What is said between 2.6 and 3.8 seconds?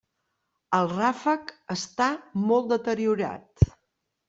deteriorat.